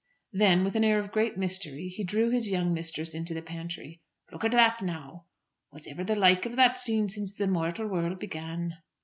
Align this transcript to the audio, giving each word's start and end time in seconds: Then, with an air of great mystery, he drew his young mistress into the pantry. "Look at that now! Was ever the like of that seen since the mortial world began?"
Then, 0.33 0.63
with 0.63 0.73
an 0.75 0.83
air 0.83 0.97
of 0.97 1.11
great 1.11 1.37
mystery, 1.37 1.87
he 1.89 2.03
drew 2.03 2.31
his 2.31 2.49
young 2.49 2.73
mistress 2.73 3.13
into 3.13 3.35
the 3.35 3.41
pantry. 3.43 4.01
"Look 4.31 4.43
at 4.43 4.51
that 4.51 4.81
now! 4.81 5.27
Was 5.71 5.85
ever 5.85 6.03
the 6.03 6.15
like 6.15 6.47
of 6.47 6.55
that 6.55 6.79
seen 6.79 7.07
since 7.07 7.35
the 7.35 7.45
mortial 7.45 7.87
world 7.87 8.17
began?" 8.17 8.77